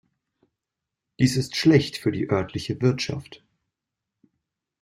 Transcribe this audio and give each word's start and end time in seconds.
Dies 1.19 1.37
ist 1.37 1.55
schlecht 1.55 1.95
für 1.97 2.11
die 2.11 2.27
örtliche 2.31 2.81
Wirtschaft. 2.81 3.43